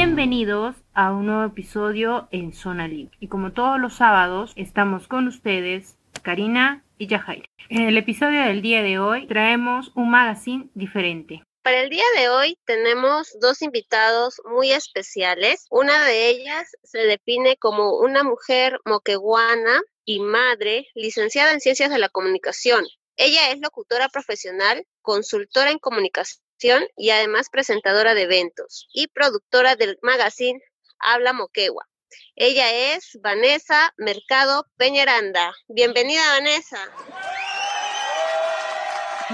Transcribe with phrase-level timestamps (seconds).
[0.00, 3.18] Bienvenidos a un nuevo episodio en Zona Libre.
[3.18, 7.46] Y como todos los sábados, estamos con ustedes, Karina y Yajair.
[7.68, 11.42] En el episodio del día de hoy traemos un magazine diferente.
[11.64, 15.66] Para el día de hoy tenemos dos invitados muy especiales.
[15.68, 21.98] Una de ellas se define como una mujer moqueguana y madre, licenciada en Ciencias de
[21.98, 22.84] la Comunicación.
[23.16, 26.47] Ella es locutora profesional, consultora en comunicación
[26.96, 30.60] y además presentadora de eventos y productora del magazine
[30.98, 31.88] Habla Moquegua.
[32.34, 35.52] Ella es Vanessa Mercado Peñaranda.
[35.68, 36.78] Bienvenida, Vanessa.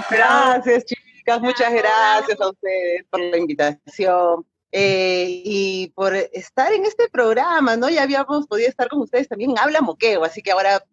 [0.09, 1.41] Gracias, chicas.
[1.41, 4.45] Muchas gracias a ustedes por la invitación.
[4.71, 7.89] Eh, y por estar en este programa, ¿no?
[7.89, 10.83] Ya habíamos podido estar con ustedes también en Habla Moquegua, así que ahora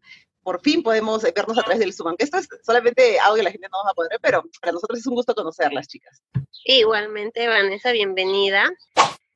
[0.43, 3.69] por fin podemos vernos a través del Zoom, aunque esto es solamente audio, la gente
[3.71, 6.23] no va a poder pero para nosotros es un gusto conocerlas, chicas.
[6.65, 8.71] Igualmente, Vanessa, bienvenida.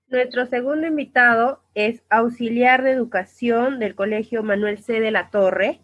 [0.08, 5.00] Nuestro segundo invitado es auxiliar de educación del Colegio Manuel C.
[5.00, 5.81] de la Torre.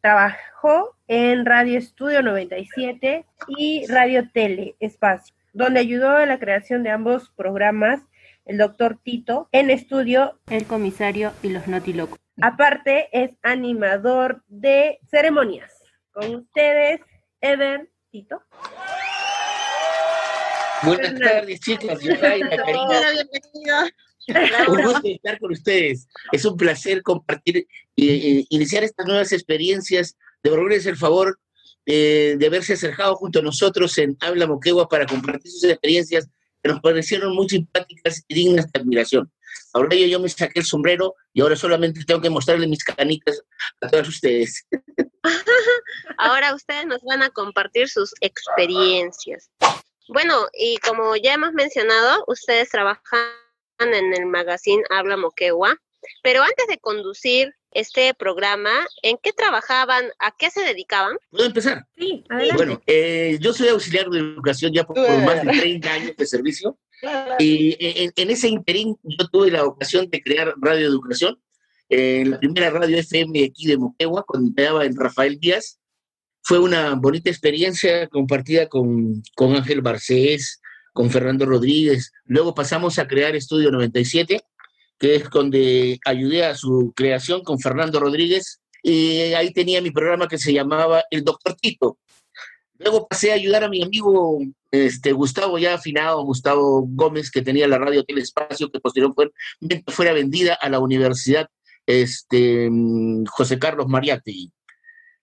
[0.00, 3.26] Trabajó en Radio Estudio 97
[3.58, 8.02] y Radio Tele Espacio, donde ayudó en la creación de ambos programas
[8.44, 12.25] el doctor Tito, en estudio El Comisario y los Notilocos.
[12.40, 15.72] Aparte, es animador de ceremonias.
[16.12, 17.00] Con ustedes,
[17.40, 18.42] Eder Tito.
[20.82, 21.98] Buenas tardes, chicas.
[21.98, 23.90] Karina.
[24.68, 26.08] Un gusto estar con ustedes.
[26.32, 30.16] Es un placer compartir y iniciar estas nuevas experiencias.
[30.42, 31.38] De es el favor
[31.86, 36.28] eh, de haberse acercado junto a nosotros en Habla Moquegua para compartir sus experiencias
[36.62, 39.32] que nos parecieron muy simpáticas y dignas de admiración.
[39.76, 43.42] Ahora yo, yo me saqué el sombrero y ahora solamente tengo que mostrarle mis canicas
[43.82, 44.66] a todos ustedes.
[46.16, 49.50] ahora ustedes nos van a compartir sus experiencias.
[50.08, 53.20] Bueno, y como ya hemos mencionado, ustedes trabajan
[53.78, 55.76] en el magazine Habla Moquegua,
[56.22, 58.70] pero antes de conducir este programa,
[59.02, 60.06] ¿en qué trabajaban?
[60.18, 61.18] ¿A qué se dedicaban?
[61.28, 61.86] ¿Puedo empezar?
[61.98, 62.56] Sí, adelante.
[62.56, 66.78] Bueno, eh, yo soy auxiliar de educación ya por, más de 30 años de servicio.
[67.38, 71.38] Y en, ese interín yo tuve la ocasión de crear Radio Educación,
[71.88, 75.78] en la primera radio FM aquí de Moquegua, cuando estaba en Rafael Díaz.
[76.42, 80.60] Fue una bonita experiencia compartida con, con Ángel Barcés,
[80.92, 82.12] con Fernando Rodríguez.
[82.24, 84.40] Luego pasamos a crear Estudio 97
[84.98, 90.28] que es donde ayudé a su creación con Fernando Rodríguez, y ahí tenía mi programa
[90.28, 91.98] que se llamaba El Doctor Tito.
[92.78, 94.38] Luego pasé a ayudar a mi amigo
[94.70, 99.34] este, Gustavo, ya afinado, Gustavo Gómez, que tenía la radio Telespacio, que posteriormente
[99.88, 101.48] fuera vendida a la Universidad
[101.86, 102.68] este,
[103.28, 104.52] José Carlos Mariátegui.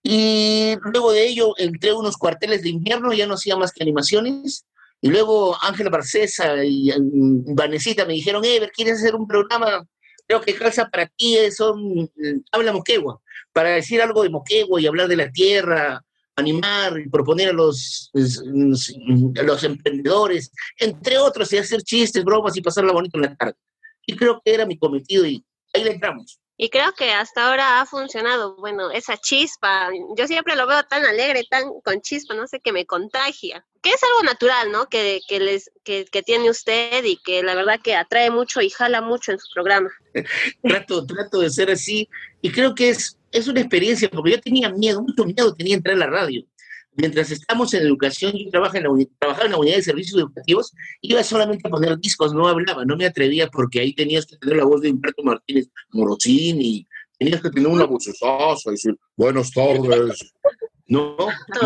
[0.01, 4.65] Y luego de ello entré unos cuarteles de invierno, ya no hacía más que animaciones,
[4.99, 9.85] y luego Ángel Barcesa y Vanesita me dijeron, Ever, ¿quieres hacer un programa?
[10.25, 13.19] Creo que calza para ti, son, mm, habla Moquegua,
[13.51, 16.03] para decir algo de Moquegua y hablar de la tierra,
[16.35, 22.61] animar y proponer a los, a los emprendedores, entre otros, y hacer chistes, bromas y
[22.61, 23.55] pasarla bonito en la tarde.
[24.05, 26.39] Y creo que era mi cometido y ahí le entramos.
[26.55, 31.03] Y creo que hasta ahora ha funcionado, bueno, esa chispa, yo siempre lo veo tan
[31.03, 33.65] alegre, tan con chispa, no sé, que me contagia.
[33.81, 34.87] Que es algo natural, ¿no?
[34.87, 38.69] Que, que, les, que, que tiene usted y que la verdad que atrae mucho y
[38.69, 39.89] jala mucho en su programa.
[40.63, 42.07] trato, trato de ser así
[42.41, 45.95] y creo que es, es una experiencia, porque yo tenía miedo, mucho miedo tenía entrar
[45.95, 46.45] a la radio
[46.95, 50.73] mientras estamos en educación, yo trabajaba en, la, trabajaba en la unidad de servicios educativos,
[51.01, 54.57] iba solamente a poner discos, no hablaba, no me atrevía porque ahí tenías que tener
[54.57, 60.33] la voz de Humberto Martínez Morosini, tenías que tener una voz y decir, buenas tardes.
[60.85, 61.15] No,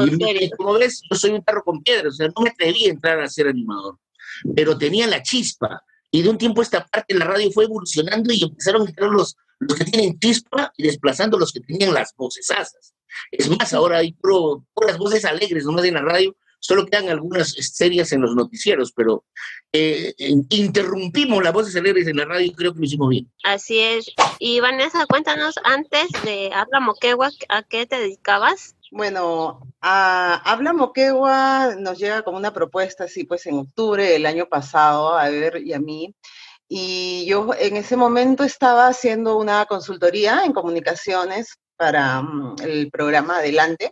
[0.06, 2.92] y, como ves, yo soy un perro con piedras, o sea, no me atrevía a
[2.92, 3.98] entrar a ser animador,
[4.56, 5.84] pero tenía la chispa.
[6.12, 9.36] Y de un tiempo esta parte la radio fue evolucionando y empezaron a entrar los,
[9.60, 12.94] los que tienen chispa y desplazando los que tenían las voces asas.
[13.32, 18.12] Es más, ahora hay puras voces alegres, nomás en la radio, solo quedan algunas serias
[18.12, 19.24] en los noticieros, pero
[19.74, 23.32] eh, interrumpimos las voces alegres en la radio y creo que lo hicimos bien.
[23.44, 24.12] Así es.
[24.40, 28.76] Y Vanessa, cuéntanos antes de Habla Moquegua, ¿a qué te dedicabas?
[28.92, 34.48] Bueno, a Habla Moquegua nos llega como una propuesta, así pues en octubre del año
[34.48, 36.16] pasado, a ver y a mí.
[36.68, 43.38] Y yo en ese momento estaba haciendo una consultoría en comunicaciones para mm, el programa
[43.38, 43.92] Adelante.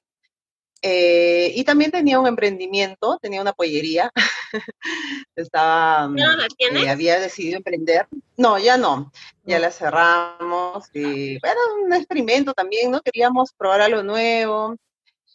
[0.81, 4.11] Eh, y también tenía un emprendimiento, tenía una pollería.
[5.35, 8.07] Estaba, mm, ¿No la eh, había decidido emprender.
[8.37, 9.11] No, ya no,
[9.43, 10.85] ya la cerramos.
[10.93, 13.01] Y, era un experimento también, ¿no?
[13.01, 14.75] Queríamos probar algo nuevo.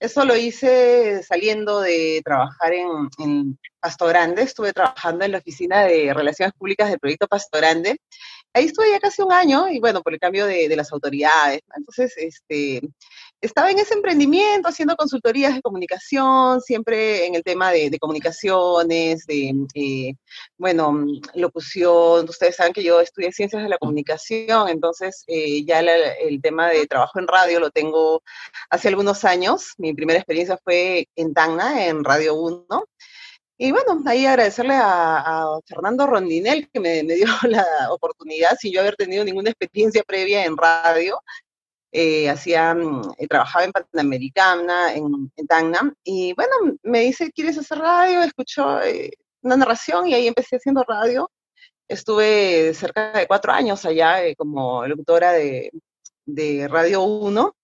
[0.00, 6.12] Eso lo hice saliendo de trabajar en, Pasto Grande, estuve trabajando en la oficina de
[6.12, 8.00] Relaciones Públicas del proyecto Pasto Grande.
[8.52, 11.60] Ahí estuve ya casi un año y bueno, por el cambio de, de las autoridades.
[11.76, 12.80] Entonces, este,
[13.40, 19.54] estaba en ese emprendimiento haciendo consultorías de comunicación, siempre en el tema de, comunicaciones, de,
[19.74, 20.14] eh,
[20.58, 22.28] bueno, locución.
[22.28, 26.86] Ustedes saben que yo estudié ciencias de la comunicación, entonces eh, ya el tema de
[26.86, 28.22] trabajo en radio lo tengo
[28.68, 29.74] hace algunos años.
[29.78, 32.66] Mi primera experiencia fue en Tacna, en Radio 1.
[33.62, 38.80] Y bueno, ahí agradecerle a, Fernando Rondinel que me, me, dio la oportunidad, sin yo
[38.80, 41.20] haber tenido ninguna experiencia previa en radio,
[41.92, 47.58] eh, hacía, mm, eh, trabajaba en Panamericana, en, en Tacna, y bueno, me dice, ¿quieres
[47.58, 48.22] hacer radio?
[48.22, 49.10] Escuchó eh,
[49.42, 51.30] una narración y ahí empecé haciendo radio.
[51.88, 55.72] Estuve cerca de cuatro años allá como locutora de,
[56.24, 57.56] de Radio 1.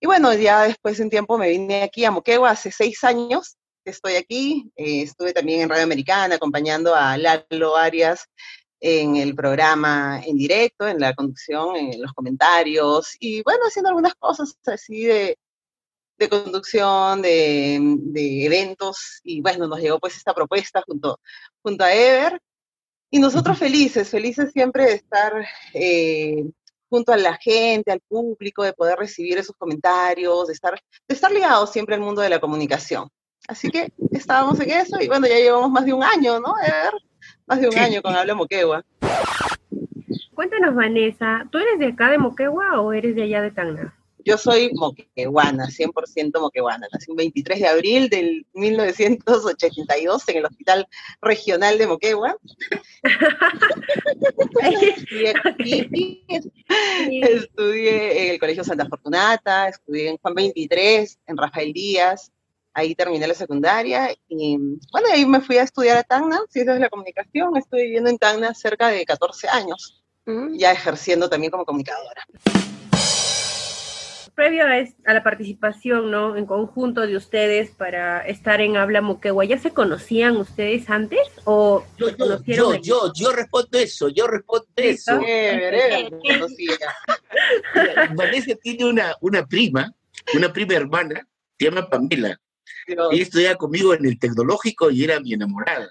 [0.00, 3.56] Y bueno, ya después de un tiempo me vine aquí a Moquegua hace seis años
[3.84, 4.70] que estoy aquí.
[4.76, 8.26] estuve también en Radio Americana acompañando a Lalo Arias
[8.86, 14.14] en el programa en directo, en la conducción, en los comentarios y bueno, haciendo algunas
[14.14, 15.38] cosas así de,
[16.18, 21.18] de conducción, de, de, eventos y bueno, nos llegó pues esta propuesta junto,
[21.62, 22.42] junto a Ever
[23.10, 25.32] y nosotros felices, felices siempre de estar
[25.72, 26.44] eh,
[26.90, 30.74] junto a la gente, al público, de poder recibir esos comentarios, de estar,
[31.08, 33.08] de estar ligados siempre al mundo de la comunicación.
[33.48, 36.92] Así que estábamos en eso y bueno, ya llevamos más de un año, ¿no, Ever?
[37.46, 38.84] Más de un año con Habla Moquegua.
[40.34, 43.94] Cuéntanos, Vanessa, ¿tú eres de acá de Moquegua o eres de allá de Tacna?
[44.26, 46.86] Yo soy moqueguana, 100% moqueguana.
[46.90, 50.88] Nací el 23 de abril del 1982 en el Hospital
[51.20, 52.34] Regional de Moquegua.
[55.58, 56.24] y,
[57.22, 62.32] estudié en el Colegio Santa Fortunata, estudié en Juan 23, en Rafael Díaz,
[62.74, 64.58] ahí terminé la secundaria y
[64.92, 68.18] bueno, ahí me fui a estudiar a Tacna, Ciencias de la Comunicación, estoy viviendo en
[68.18, 70.56] Tacna cerca de 14 años, mm.
[70.56, 72.24] ya ejerciendo también como comunicadora.
[74.34, 76.34] Previo a, la participación, ¿no?
[76.34, 81.84] En conjunto de ustedes para estar en Habla Moquegua, ¿ya se conocían ustedes antes o
[81.96, 82.08] yo,
[82.44, 85.20] yo, yo, yo, respondo eso, yo respondo eso.
[88.16, 89.94] Vanessa tiene una, una prima,
[90.34, 92.40] una prima hermana, se llama Pamela,
[92.86, 95.90] ella estudiaba conmigo en el tecnológico y era mi enamorada.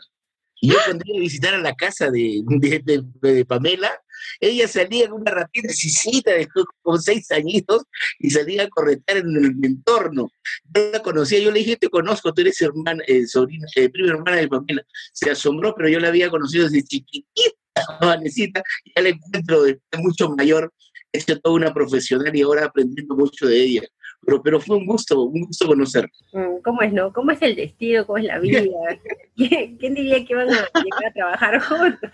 [0.64, 4.02] Y yo cuando iba a visitar a la casa de, Pamela,
[4.40, 6.48] ella salía con una de
[6.82, 7.84] con seis añitos
[8.20, 10.32] y salía a corretar en el entorno.
[10.74, 14.14] Yo la conocía, yo le dije, te conozco, tú eres hermana, eh, sobrina, eh, prima
[14.14, 14.86] hermana de Pamela.
[15.12, 17.58] Se asombró, pero yo la había conocido desde chiquitita,
[18.00, 18.64] Vanesita,
[18.96, 20.74] ya la encuentro de, mucho mayor,
[21.12, 23.84] he hecho toda una profesional y ahora aprendiendo mucho de ella
[24.26, 26.10] pero, pero fue un gusto, un gusto conocer.
[26.32, 27.12] Mm, ¿Cómo es, no?
[27.14, 28.06] ¿Cómo es el destino?
[28.06, 28.62] ¿Cómo es la vida?
[29.36, 32.12] ¿Quién, diría que iban a llegar a trabajar juntos?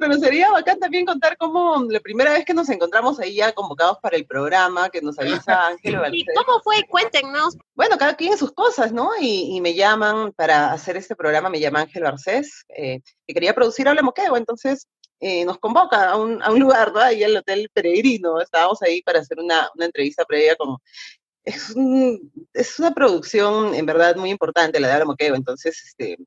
[0.00, 3.98] pero sería bacán también contar cómo la primera vez que nos encontramos ahí ya convocados
[4.00, 6.82] para el programa, que nos avisa Ángel ¿Y cómo fue?
[6.88, 7.58] Cuéntenos.
[7.74, 9.10] Bueno, cada quien en sus cosas, ¿no?
[9.20, 13.88] Y, me llaman para hacer este programa, me llama Ángel Barcés, eh, que quería producir
[13.88, 14.86] Habla Moqueo, entonces
[15.20, 17.00] eh, nos convoca a un, a un lugar, ¿no?
[17.00, 20.76] Ahí el Hotel Peregrino, estábamos ahí para hacer una, una entrevista previa con
[21.46, 21.74] es,
[22.52, 26.18] es una producción en verdad muy importante la de Álamo entonces este,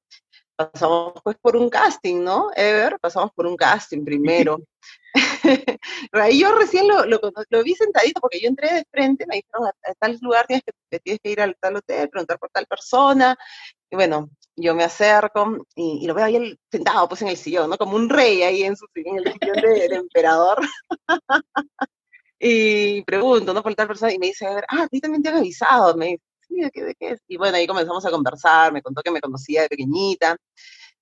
[0.56, 2.50] pasamos pues por un casting, ¿no?
[2.56, 4.60] Ever, pasamos por un casting primero.
[6.12, 9.68] Ahí yo recién lo, lo, lo, vi sentadito porque yo entré de frente, me dijeron
[9.68, 13.38] a, tal lugar tienes que, tienes que ir al tal hotel, preguntar por tal persona.
[13.90, 17.78] Y bueno, yo me acerco y, lo veo ahí sentado pues en el sillón, ¿no?
[17.78, 20.60] Como un rey ahí en, su, en el sillón de, de emperador.
[22.40, 23.62] Y pregunto, ¿no?
[23.62, 25.96] Por tal persona, y me dice, a ver, ah, a ti también te han avisado.
[25.96, 27.20] Me dice, sí, ¿de qué, de qué es?
[27.28, 30.38] Y bueno, ahí comenzamos a conversar, me contó que me conocía de pequeñita.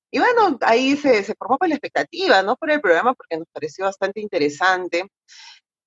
[0.09, 2.55] Y bueno, ahí se, se formó pues la expectativa, ¿no?
[2.55, 5.05] Por el programa, porque nos pareció bastante interesante.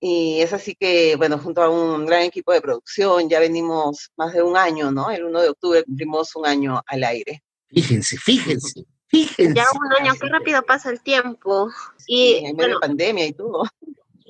[0.01, 4.33] Y es así que, bueno, junto a un gran equipo de producción, ya venimos más
[4.33, 5.11] de un año, ¿no?
[5.11, 7.43] El 1 de octubre cumplimos un año al aire.
[7.69, 9.55] Fíjense, fíjense, fíjense.
[9.55, 11.71] Ya un año, qué rápido pasa el tiempo.
[12.07, 13.65] Y, en medio de pandemia y todo.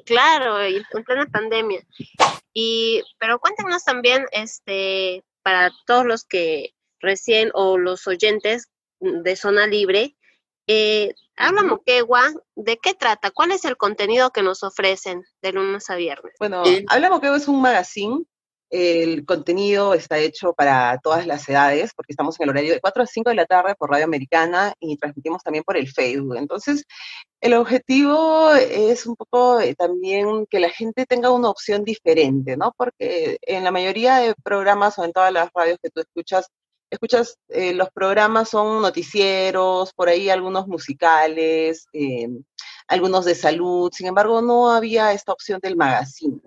[0.05, 1.85] Claro, y en plena pandemia.
[2.53, 8.69] Y, pero cuéntenos también, este, para todos los que recién o los oyentes
[9.01, 10.17] de Zona Libre,
[10.67, 13.31] eh, Habla Moquegua, ¿de qué trata?
[13.31, 16.35] ¿Cuál es el contenido que nos ofrecen de lunes a viernes?
[16.39, 18.25] Bueno, Habla Moquegua es un magazine
[18.71, 23.03] el contenido está hecho para todas las edades, porque estamos en el horario de 4
[23.03, 26.37] a 5 de la tarde por Radio Americana y transmitimos también por el Facebook.
[26.37, 26.85] Entonces,
[27.41, 32.73] el objetivo es un poco eh, también que la gente tenga una opción diferente, ¿no?
[32.77, 36.47] Porque en la mayoría de programas o en todas las radios que tú escuchas,
[36.91, 42.29] escuchas, eh, los programas son noticieros, por ahí algunos musicales, eh,
[42.89, 46.41] algunos de salud, sin embargo no había esta opción del magazine.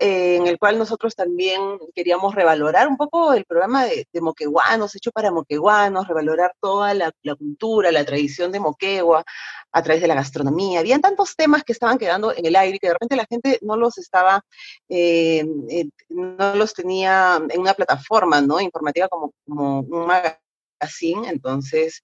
[0.00, 5.12] Eh, en el cual nosotros también queríamos revalorar un poco el programa de, moqueguanos, hecho
[5.12, 9.24] para moqueguanos, revalorar toda la, cultura, la tradición de Moquegua
[9.70, 10.80] a través de la gastronomía.
[10.80, 13.76] Habían tantos temas que estaban quedando en el aire que de repente la gente no
[13.76, 14.44] los estaba,
[14.88, 18.60] eh, eh, no los tenía en una plataforma ¿no?
[18.60, 22.02] informativa como, como un magazine, entonces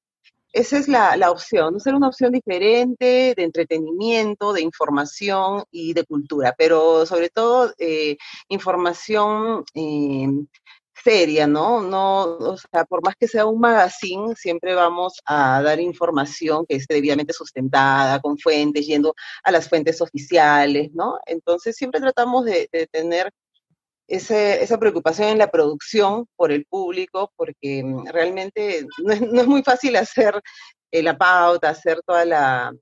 [0.53, 6.05] esa es la, la, opción, ser una opción diferente de entretenimiento, de información y de
[6.05, 8.17] cultura, pero sobre todo eh,
[8.49, 10.27] información eh,
[11.05, 11.83] seria, ¿no?
[11.83, 16.77] No, o sea, por más que sea un magazine, siempre vamos a dar información que
[16.77, 21.19] esté debidamente sustentada, con fuentes, yendo a las fuentes oficiales, ¿no?
[21.27, 23.33] Entonces siempre tratamos de, de tener
[24.11, 29.97] esa preocupación en la producción por el público, porque mm, realmente no es, muy fácil
[29.97, 30.41] hacer
[30.91, 32.73] eh, la pauta, hacer toda la,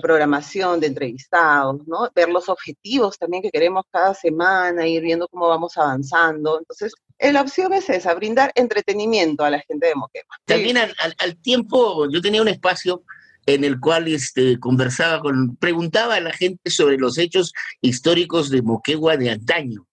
[0.00, 2.10] programación de entrevistados, ¿no?
[2.14, 6.58] Ver los objetivos también que queremos cada semana, ir viendo cómo vamos avanzando.
[6.58, 10.38] Entonces, eh, la opción es esa, brindar entretenimiento a la gente de Moquegua.
[10.46, 13.02] También al, al, tiempo, yo tenía un espacio
[13.44, 17.52] en el cual este, conversaba con, preguntaba a la gente sobre los hechos
[17.82, 19.86] históricos de Moquegua de antaño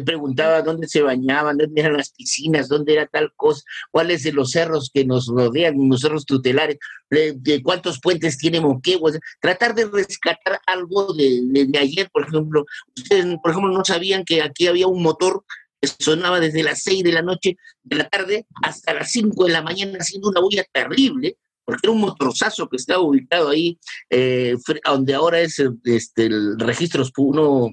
[0.00, 4.50] preguntaba dónde se bañaban, dónde eran las piscinas, dónde era tal cosa, cuáles de los
[4.50, 6.78] cerros que nos rodean, los cerros tutelares,
[7.10, 12.64] de, cuántos puentes tiene Moquegua, tratar de rescatar algo de, ayer, por ejemplo.
[12.96, 15.44] Ustedes, por ejemplo, no sabían que aquí había un motor
[15.80, 19.52] que sonaba desde las 6 de la noche de la tarde hasta las 5 de
[19.52, 24.56] la mañana haciendo una bulla terrible, porque era un motorzazo que estaba ubicado ahí, eh,
[24.84, 27.72] donde ahora es este, el registro uno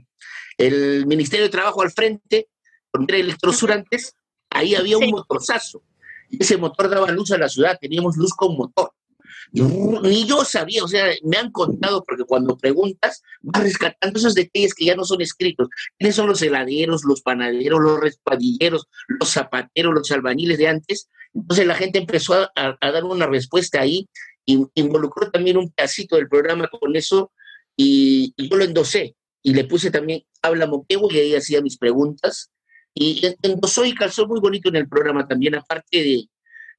[0.60, 2.50] el Ministerio de Trabajo al frente,
[2.92, 4.14] con electrosurantes,
[4.50, 5.82] ahí había un motorzazo.
[6.30, 8.92] Y ese motor daba luz a la ciudad, teníamos luz con motor.
[9.52, 14.76] Ni yo sabía, o sea, me han contado, porque cuando preguntas, vas rescatando esos detalles
[14.76, 15.70] que ya no son escritos.
[15.98, 21.10] ¿Quiénes son los heladeros, los panaderos, los respadilleros, los zapateros, los albañiles de antes?
[21.34, 24.08] Entonces la gente empezó a, a dar una respuesta ahí,
[24.46, 27.32] y involucró también un pedacito del programa con eso,
[27.78, 31.78] y, y yo lo endosé y le puse también Habla Moquegua y ahí hacía mis
[31.78, 32.52] preguntas.
[32.94, 36.30] Y endosó y calzó muy bonito en el programa también, aparte de,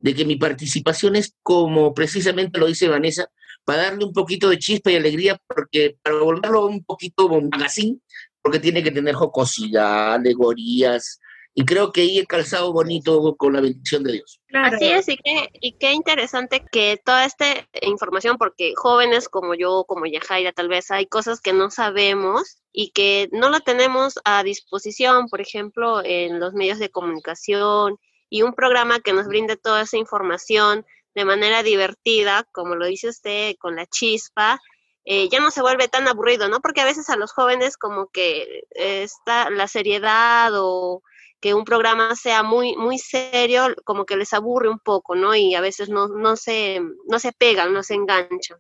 [0.01, 3.29] de que mi participación es como precisamente lo dice Vanessa,
[3.65, 7.99] para darle un poquito de chispa y alegría, porque para volverlo un poquito magazine,
[8.43, 11.21] porque tiene que tener jocosidad, alegorías,
[11.55, 14.41] y creo que ahí he calzado bonito con la bendición de Dios.
[14.53, 17.47] Así es, y qué, y qué interesante que toda esta
[17.83, 22.93] información, porque jóvenes como yo, como Yajaira, tal vez hay cosas que no sabemos y
[22.93, 28.55] que no la tenemos a disposición, por ejemplo, en los medios de comunicación y un
[28.55, 33.75] programa que nos brinde toda esa información de manera divertida, como lo dice usted, con
[33.75, 34.61] la chispa,
[35.05, 36.61] eh, ya no se vuelve tan aburrido, ¿no?
[36.61, 41.03] Porque a veces a los jóvenes como que está la seriedad o
[41.41, 45.35] que un programa sea muy, muy serio, como que les aburre un poco, ¿no?
[45.35, 48.59] Y a veces no, no, se, no se pegan, no se enganchan.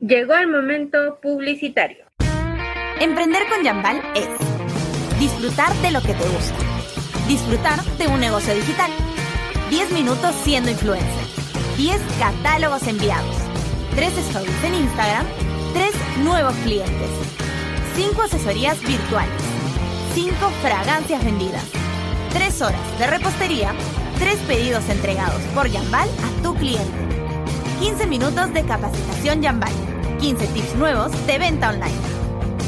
[0.00, 2.06] Llegó el momento publicitario.
[2.98, 4.28] Emprender con Jambal es
[5.20, 6.56] disfrutar de lo que te gusta,
[7.28, 8.90] disfrutar de un negocio digital,
[9.70, 11.26] 10 minutos siendo influencer,
[11.76, 13.36] 10 catálogos enviados,
[13.94, 15.26] 3 stories en Instagram,
[15.74, 15.92] 3
[16.24, 17.10] nuevos clientes,
[17.94, 19.51] 5 asesorías virtuales
[20.14, 21.64] 5 fragancias vendidas,
[22.34, 23.72] 3 horas de repostería,
[24.18, 26.98] 3 pedidos entregados por Yambal a tu cliente,
[27.80, 29.72] 15 minutos de capacitación Yambal,
[30.20, 31.96] 15 tips nuevos de venta online,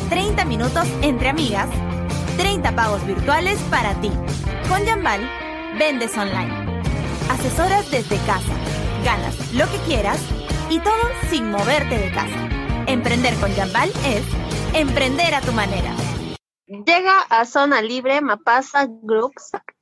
[0.08, 1.68] 30 minutos entre amigas,
[2.38, 4.10] 30 pagos virtuales para ti.
[4.68, 5.20] Con Yambal,
[5.78, 6.80] vendes online.
[7.30, 8.54] Asesoras desde casa,
[9.04, 10.18] ganas lo que quieras
[10.70, 10.94] y todo
[11.28, 12.48] sin moverte de casa.
[12.86, 14.22] Emprender con Yambal es
[14.72, 15.94] emprender a tu manera.
[16.66, 19.34] Llega a Zona Libre Mapasa Group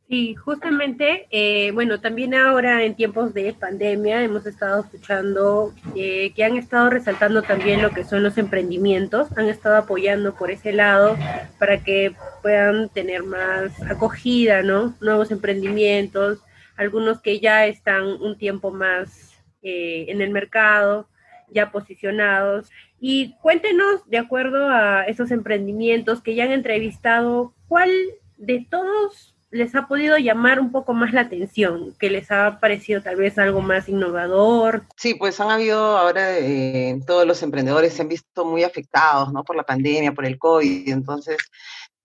[0.09, 6.45] Sí, justamente, eh, bueno, también ahora en tiempos de pandemia hemos estado escuchando eh, que
[6.45, 11.17] han estado resaltando también lo que son los emprendimientos, han estado apoyando por ese lado
[11.59, 14.95] para que puedan tener más acogida, ¿no?
[15.01, 16.39] Nuevos emprendimientos,
[16.77, 21.09] algunos que ya están un tiempo más eh, en el mercado,
[21.49, 22.69] ya posicionados.
[23.01, 27.91] Y cuéntenos, de acuerdo a esos emprendimientos que ya han entrevistado, ¿cuál
[28.37, 33.01] de todos les ha podido llamar un poco más la atención, que les ha parecido
[33.01, 34.83] tal vez algo más innovador?
[34.97, 39.43] Sí, pues han habido ahora, eh, todos los emprendedores se han visto muy afectados, ¿no?
[39.43, 41.37] Por la pandemia, por el COVID, entonces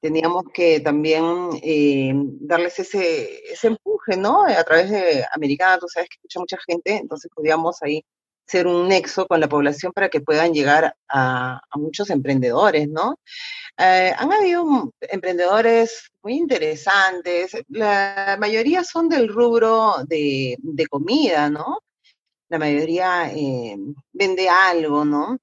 [0.01, 1.25] teníamos que también
[1.63, 4.45] eh, darles ese, ese empuje, ¿no?
[4.45, 8.05] A través de Americana, tú sabes que escucha mucha gente, entonces podíamos ahí
[8.53, 13.19] ser un nexo con la población para que puedan llegar a, muchos emprendedores, ¿no?
[13.79, 20.59] Eh, han habido emprendedores muy interesantes, la mayoría son del rubro de,
[20.91, 21.79] comida, ¿no?
[22.51, 23.77] La mayoría eh,
[24.13, 25.39] vende algo, ¿no?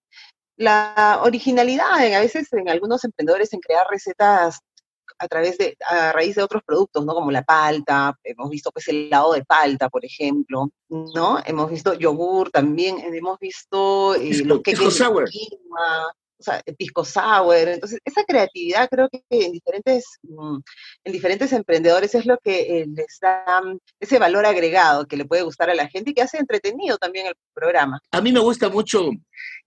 [0.55, 4.59] La originalidad a veces en algunos emprendedores en crear recetas
[5.19, 7.13] a través de, a raíz de otros productos, ¿no?
[7.13, 11.39] Como la palta, hemos visto pues el helado de palta, por ejemplo, ¿no?
[11.45, 14.61] Hemos visto yogur también, hemos visto eh, los
[14.95, 15.29] sour
[16.39, 17.67] o sea, pisco sour.
[17.67, 20.59] Entonces, esa creatividad creo que en diferentes, mm,
[21.03, 23.43] en diferentes emprendedores es lo que eh, les da
[23.99, 27.27] ese valor agregado que le puede gustar a la gente y que hace entretenido también
[27.27, 27.99] el programa.
[28.11, 29.09] A mí me gusta mucho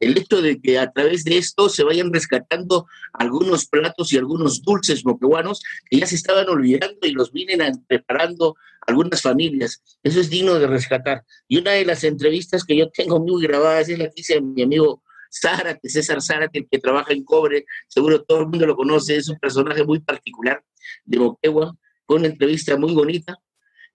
[0.00, 4.62] el hecho de que a través de esto se vayan rescatando algunos platos y algunos
[4.62, 9.83] dulces moquehuanos que ya se estaban olvidando y los vienen preparando algunas familias.
[10.02, 11.25] Eso es digno de rescatar.
[11.49, 14.41] Y una de las entrevistas que yo tengo muy grabadas es la que hice a
[14.41, 15.02] mi amigo
[15.33, 19.29] Zárate, César Zárate, el que trabaja en cobre, seguro todo el mundo lo conoce, es
[19.29, 20.62] un personaje muy particular
[21.05, 21.75] de Moquegua,
[22.05, 23.39] con una entrevista muy bonita.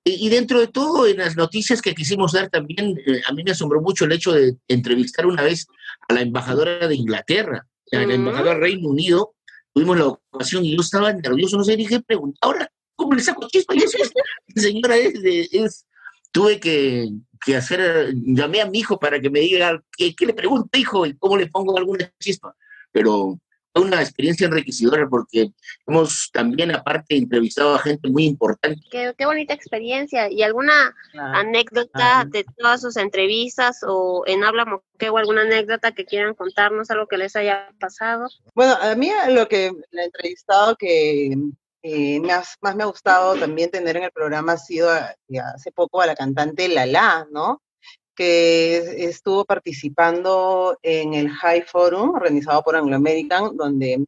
[0.04, 3.52] Y, dentro de todo, en las noticias que quisimos dar también, eh, a mí me
[3.52, 5.68] asombró mucho el hecho de entrevistar una vez
[6.08, 9.36] a la embajadora de Inglaterra, a la embajadora del Reino Unido,
[9.74, 13.50] tuvimos la ocasión y yo estaba nervioso, no sé, dije, pregunta, ahora, ¿cómo le saco
[13.50, 13.76] chispa?
[13.76, 13.82] Yo
[14.56, 15.14] señora es,
[15.52, 15.86] es,
[16.32, 17.10] tuve que,
[17.56, 21.38] hacer, llamé a mi hijo para que me diga qué, le pregunto, hijo, y cómo
[21.38, 22.56] le pongo alguna chispa.
[22.92, 23.40] Pero
[23.74, 25.52] fue una experiencia enriquecedora porque
[25.86, 28.82] hemos también, aparte, entrevistado a gente muy importante.
[28.90, 30.32] Qué, bonita experiencia.
[30.32, 34.66] ¿Y alguna anécdota de todas sus entrevistas o en Habla
[35.12, 38.28] o alguna anécdota que quieran contarnos, algo que les haya pasado?
[38.56, 41.36] Bueno, a mí lo que le he entrevistado que
[41.84, 46.02] eh, más, me ha gustado también tener en el programa ha sido eh, hace poco
[46.02, 47.62] a la cantante Lala, ¿no?
[48.18, 54.06] que estuvo participando en el High Forum organizado por Anglo American, donde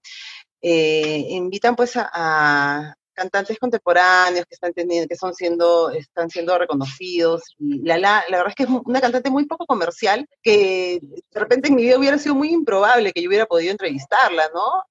[0.61, 7.41] eh, invitan pues a, cantantes contemporáneos que están teniendo, que son siendo, están siendo reconocidos.
[7.59, 11.39] Y la, la, la verdad es que es una cantante muy poco comercial, que de
[11.39, 14.83] repente en mi vida hubiera sido muy improbable que yo hubiera podido entrevistarla, ¿no?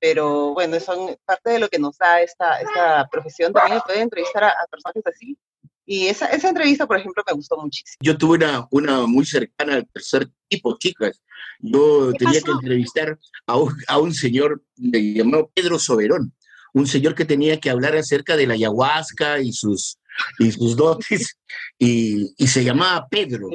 [0.00, 4.44] pero bueno, son parte de lo que nos da esta, esta profesión, también poder entrevistar
[4.44, 5.36] a, a personajes así.
[5.84, 7.98] Y esa, esa, entrevista, por ejemplo, me gustó muchísimo.
[8.00, 11.20] Yo tuve una, una muy cercana al tercer tipo, chicas.
[11.58, 16.32] Yo tenía que entrevistar a un, a un señor llamado Pedro Soberón
[16.72, 19.98] un señor que tenía que hablar acerca de la ayahuasca y sus,
[20.38, 21.38] y sus dotes,
[21.78, 23.48] y, se llamaba Pedro.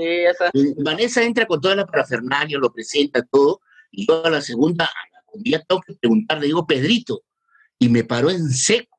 [0.77, 4.89] Vanessa entra con toda la parafernalia, lo presenta todo, y yo a la segunda,
[5.33, 7.23] un día tengo que preguntar, le digo, Pedrito,
[7.79, 8.97] y me paró en seco.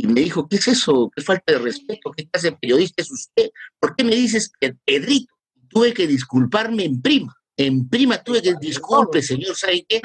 [0.00, 1.10] Y me dijo, ¿qué es eso?
[1.14, 2.12] ¿Qué falta de respeto?
[2.12, 3.50] ¿Qué clase de periodista es usted?
[3.80, 4.52] ¿Por qué me dices
[4.84, 5.34] Pedrito?
[5.68, 7.34] Tuve que disculparme en prima.
[7.56, 10.00] En prima tuve que, disculpe, señor, ¿sabe qué?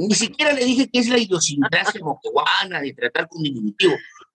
[0.00, 3.94] Ni siquiera le dije que es la idiosincrasia moquehuana de tratar con diminutivo,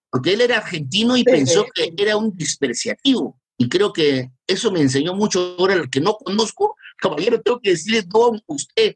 [0.10, 3.40] porque él era argentino y pensó que era un despreciativo.
[3.58, 5.56] Y creo que eso me enseñó mucho.
[5.60, 8.96] Ahora, el que no conozco, caballero, tengo que decirle don usted,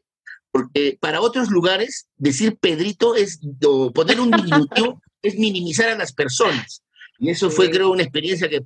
[0.50, 6.12] porque para otros lugares decir Pedrito es, o poner un diminutivo es minimizar a las
[6.12, 6.82] personas.
[7.18, 8.64] Y eso fue, creo, una experiencia que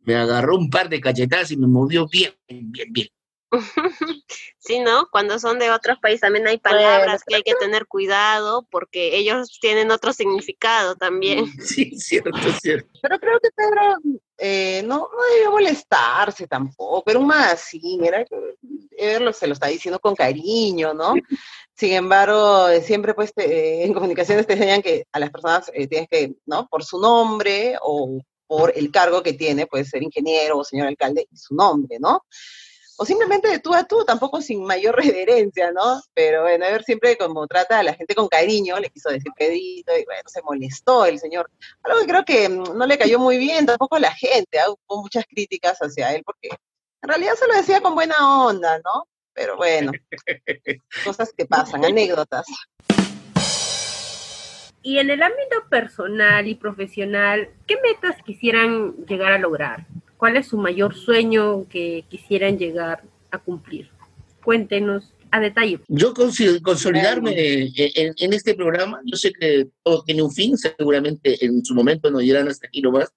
[0.00, 3.08] me agarró un par de cachetadas y me movió bien, bien, bien.
[4.58, 5.08] Sí, ¿no?
[5.10, 9.58] Cuando son de otros países también hay palabras que hay que tener cuidado porque ellos
[9.60, 11.44] tienen otro significado también.
[11.60, 12.30] Sí, cierto,
[12.62, 12.88] cierto.
[13.02, 13.98] Pero creo que Pedro
[14.38, 18.24] eh, no, no debió molestarse tampoco, pero más sí, mira,
[18.96, 21.14] él se lo está diciendo con cariño, ¿no?
[21.76, 26.34] Sin embargo, siempre pues en comunicaciones te enseñan que a las personas eh, tienes que,
[26.46, 26.68] ¿no?
[26.68, 31.26] Por su nombre o por el cargo que tiene, puede ser ingeniero o señor alcalde,
[31.30, 32.24] y su nombre, ¿no?
[32.96, 36.00] O simplemente de tú a tú, tampoco sin mayor reverencia, ¿no?
[36.14, 39.32] Pero bueno, a ver, siempre como trata a la gente con cariño, le quiso decir
[39.36, 41.50] Pedrito, y bueno, se molestó el señor.
[41.82, 44.70] Algo que creo que mm, no le cayó muy bien tampoco a la gente, ¿ah?
[44.70, 46.48] hubo muchas críticas hacia él, porque
[47.02, 49.08] en realidad se lo decía con buena onda, ¿no?
[49.32, 49.92] Pero bueno,
[51.04, 52.46] cosas que pasan, anécdotas.
[54.82, 59.86] Y en el ámbito personal y profesional, ¿qué metas quisieran llegar a lograr?
[60.16, 63.90] ¿Cuál es su mayor sueño que quisieran llegar a cumplir?
[64.42, 65.80] Cuéntenos a detalle.
[65.88, 67.34] Yo consolidarme
[67.74, 72.22] en, este programa, yo sé que todo tiene un fin, seguramente en su momento nos
[72.22, 73.12] dirán hasta aquí nomás,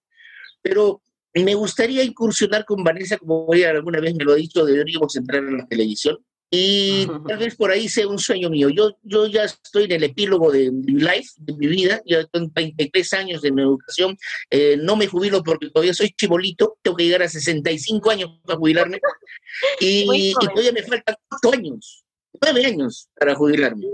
[0.62, 1.02] pero
[1.34, 5.44] me gustaría incursionar con Vanessa, como ella alguna vez me lo ha dicho, deberíamos entrar
[5.44, 6.18] en la televisión.
[6.50, 8.70] Y tal vez por ahí sea un sueño mío.
[8.70, 12.02] Yo, yo ya estoy en el epílogo de mi life, de mi vida.
[12.06, 14.18] Ya tengo 33 años de mi educación.
[14.50, 16.78] Eh, no me jubilo porque todavía soy chibolito.
[16.82, 19.00] Tengo que llegar a 65 años para jubilarme.
[19.80, 22.06] Y, todavía me faltan 8 años,
[22.42, 23.88] 9 años para jubilarme.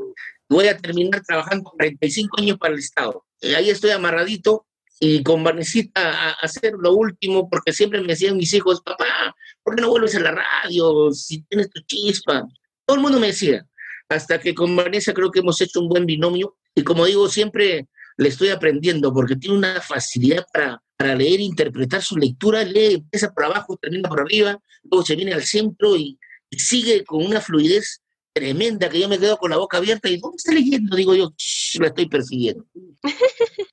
[0.50, 3.24] Voy a terminar trabajando 35 años para el Estado.
[3.40, 4.66] Eh, ahí estoy amarradito
[5.00, 9.76] y con Vanesita a, hacer lo último, porque siempre me decían mis hijos, papá, ¿por
[9.76, 12.46] qué no vuelves a la radio si tienes tu chispa?
[12.86, 13.66] Todo el mundo me decía,
[14.10, 17.88] hasta que con Vanessa creo que hemos hecho un buen binomio y como digo, siempre
[18.18, 22.96] le estoy aprendiendo porque tiene una facilidad para, para leer e interpretar su lectura, lee,
[22.96, 26.18] empieza por abajo, termina por arriba, luego se viene al centro y,
[26.56, 30.36] sigue con una fluidez tremenda que yo me quedo con la boca abierta y ¿dónde
[30.38, 30.96] está leyendo?
[30.96, 31.34] Digo yo,
[31.80, 32.64] la estoy persiguiendo.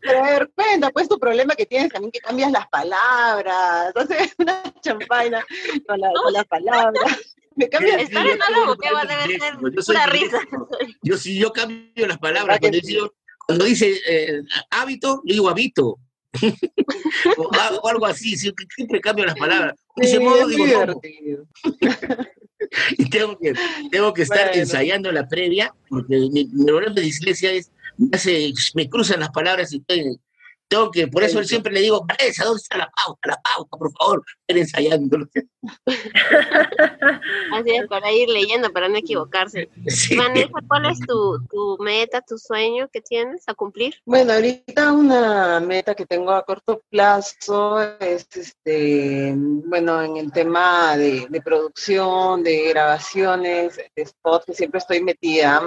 [0.00, 3.86] Pero a ver, cuenta, pues tu problema que tienes también que cambias las palabras.
[3.94, 5.44] Entonces, una champaña
[5.86, 7.36] con, las palabras.
[7.54, 10.40] Me cambias Estar en algo que va a debe ser una risa.
[11.02, 12.98] Yo si yo cambio las palabras, cuando, dice,
[13.46, 15.98] cuando dice eh, hábito, yo digo hábito.
[17.36, 19.74] o, algo así, siempre cambio las palabras.
[19.96, 20.64] De ese modo digo
[22.98, 23.54] y tengo que,
[23.90, 29.20] tengo que estar ensayando la previa, porque mi, problema de dislexia es, me, me cruzan
[29.20, 30.18] las palabras y tengo
[30.90, 33.28] que, por eso siempre le digo, Vanessa, ¿dónde está la pauta?
[33.28, 35.18] La pauta, por favor, ven ensayando.
[37.52, 39.68] Así es, para ir leyendo, para no equivocarse.
[40.16, 43.94] Vanessa, ¿cuál es tu, tu, meta, tu sueño que tienes a cumplir?
[44.06, 50.96] Bueno, ahorita una meta que tengo a corto plazo es, este, bueno, en el tema
[50.96, 55.60] de, de producción, de grabaciones, de spots, que siempre estoy metida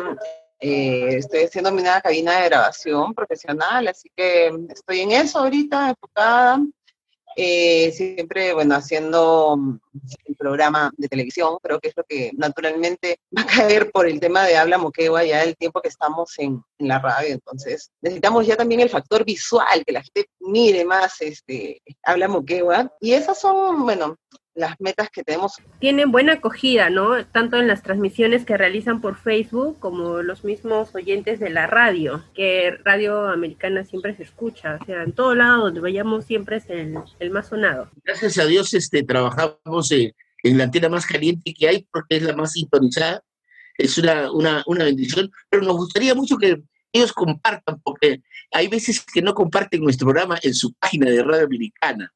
[0.67, 5.89] eh, estoy haciendo mi nueva cabina de grabación profesional, así que estoy en eso ahorita,
[5.89, 6.59] enfocada.
[7.37, 9.59] Eh, siempre, bueno, haciendo
[10.25, 14.19] el programa de televisión, creo que es lo que naturalmente va a caer por el
[14.19, 17.35] tema de habla moquegua ya el tiempo que estamos en, en, la radio.
[17.35, 22.91] Entonces, necesitamos ya también el factor visual, que la gente mire más este habla moquegua.
[22.99, 24.17] Y esas son, bueno,
[24.55, 25.57] las metas que tenemos.
[25.79, 27.25] Tienen buena acogida, ¿no?
[27.25, 32.23] Tanto en las transmisiones que realizan por Facebook como los mismos oyentes de la radio,
[32.33, 36.69] que Radio Americana siempre se escucha, o sea, en todo lado donde vayamos siempre es
[36.69, 37.89] el, el más sonado.
[38.03, 42.35] Gracias a Dios este, trabajamos en la antena más caliente que hay porque es la
[42.35, 43.21] más sintonizada,
[43.77, 46.61] es una, una, una bendición, pero nos gustaría mucho que
[46.93, 51.45] ellos compartan, porque hay veces que no comparten nuestro programa en su página de Radio
[51.45, 52.11] Americana.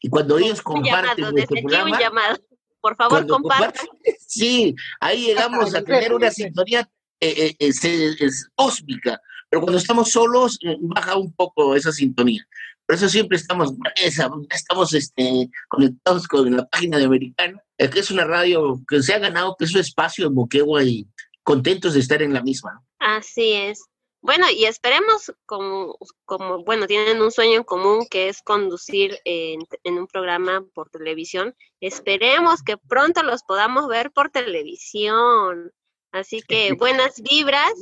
[0.00, 2.36] Y cuando ellos comparten nuestro programa,
[2.80, 3.86] Por favor, compartan.
[4.26, 6.88] Sí, ahí llegamos a tener una sintonía
[7.20, 7.72] eh, eh,
[8.20, 12.44] es, cósmica, pero cuando estamos solos eh, baja un poco esa sintonía.
[12.84, 18.24] Por eso siempre estamos, estamos este, conectados con la página de Americana, que es una
[18.24, 21.06] radio que se ha ganado que es su espacio en Moquegua y
[21.44, 22.82] contentos de estar en la misma.
[22.98, 23.84] Así es.
[24.24, 29.66] Bueno, y esperemos, como, como, bueno, tienen un sueño en común que es conducir en,
[29.84, 31.54] un programa por televisión.
[31.78, 35.72] Esperemos que pronto los podamos ver por televisión.
[36.10, 37.74] Así que buenas vibras.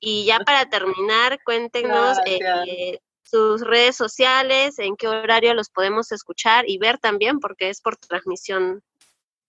[0.00, 6.70] Y ya para terminar, cuéntenos eh, sus redes sociales, en qué horario los podemos escuchar
[6.70, 8.84] y ver también, porque es por transmisión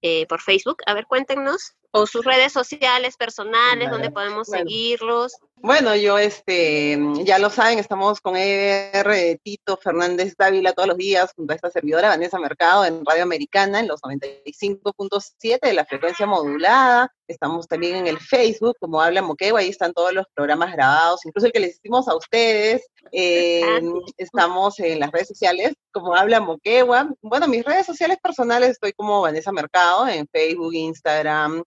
[0.01, 0.77] eh, por Facebook.
[0.87, 1.75] A ver, cuéntenos.
[1.91, 5.33] O sus redes sociales personales, donde podemos seguirlos.
[5.61, 11.33] Bueno, yo, este, ya lo saben, estamos con ER Tito Fernández Dávila todos los días
[11.35, 16.25] junto a esta servidora Vanessa Mercado en Radio Americana en los 95.7 de la frecuencia
[16.25, 17.13] modulada.
[17.27, 21.47] Estamos también en el Facebook, como habla Moquegua, ahí están todos los programas grabados, incluso
[21.47, 22.87] el que les hicimos a ustedes.
[23.11, 23.83] Eh,
[24.17, 27.09] estamos en las redes sociales, como habla Moquegua.
[27.21, 31.63] Bueno, mis redes sociales personales estoy como Vanessa Mercado en Facebook, Instagram,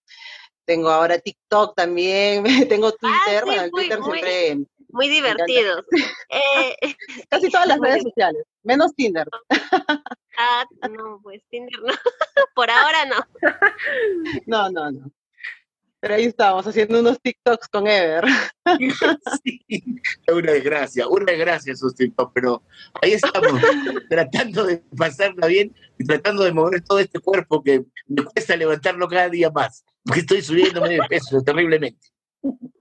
[0.65, 4.59] tengo ahora TikTok también, tengo ah, Twitter, bueno, el Twitter siempre...
[4.89, 5.85] Muy divertido.
[6.35, 6.77] Eh,
[7.29, 9.29] Casi todas las redes sociales, menos Tinder.
[10.39, 11.93] Ah, no, pues Tinder no.
[12.55, 13.17] Por ahora no.
[14.47, 15.11] No, no, no.
[16.03, 18.25] Pero ahí estamos haciendo unos TikToks con Ever.
[19.45, 19.61] Sí,
[20.33, 22.63] una desgracia, una desgracia esos TikToks, pero
[23.01, 23.53] ahí estamos,
[24.11, 29.07] tratando de pasarla bien y tratando de mover todo este cuerpo que me cuesta levantarlo
[29.07, 32.09] cada día más, porque estoy subiendo medio peso terriblemente.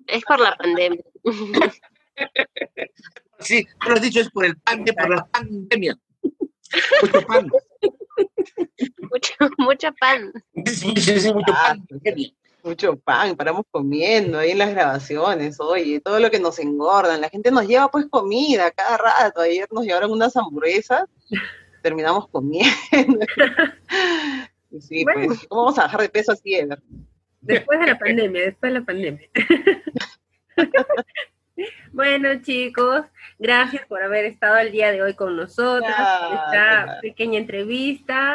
[0.07, 1.03] Es por la pandemia.
[3.39, 5.97] Sí, tú lo has dicho, es por el pan, por la pandemia.
[7.01, 7.49] Mucho pan.
[9.09, 10.31] Mucho, mucho pan.
[10.67, 11.85] Sí, sí, sí, mucho Ah, pan.
[11.87, 12.29] pandemia.
[12.63, 17.21] Mucho pan, paramos comiendo ahí en las grabaciones, oye, todo lo que nos engordan.
[17.21, 19.41] La gente nos lleva pues comida cada rato.
[19.41, 21.05] Ayer nos llevaron unas hamburguesas,
[21.81, 23.25] terminamos comiendo.
[24.79, 25.27] Sí, Bueno.
[25.27, 26.81] pues, ¿cómo vamos a bajar de peso así, Ever?
[27.41, 29.27] Después de la pandemia, después de la pandemia.
[31.91, 33.05] bueno, chicos,
[33.37, 38.33] gracias por haber estado el día de hoy con nosotros, por esta pequeña entrevista.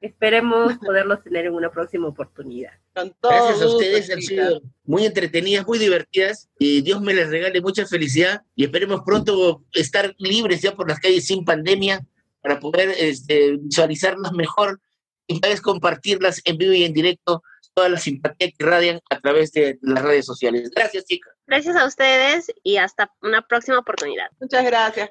[0.00, 2.72] Esperemos poderlos tener en una próxima oportunidad.
[2.94, 6.48] Con todo Gracias a ustedes, han sido muy entretenidas, muy divertidas.
[6.58, 11.00] Y Dios me les regale mucha felicidad y esperemos pronto estar libres ya por las
[11.00, 12.04] calles sin pandemia
[12.42, 14.80] para poder este, visualizarlas mejor
[15.26, 17.42] y poder compartirlas en vivo y en directo,
[17.74, 20.70] toda la simpatía que irradian a través de las redes sociales.
[20.74, 21.32] Gracias, chicas.
[21.46, 24.26] Gracias a ustedes y hasta una próxima oportunidad.
[24.40, 25.08] Muchas gracias.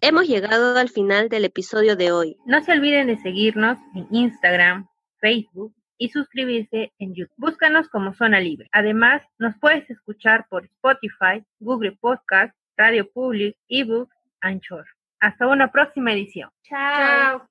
[0.00, 2.36] Hemos llegado al final del episodio de hoy.
[2.46, 4.88] No se olviden de seguirnos en Instagram,
[5.20, 7.34] Facebook y suscribirse en YouTube.
[7.36, 8.68] Búscanos como Zona Libre.
[8.72, 14.86] Además, nos puedes escuchar por Spotify, Google Podcast, Radio Public, eBooks, Anchor.
[15.20, 16.50] Hasta una próxima edición.
[16.62, 17.46] Chao.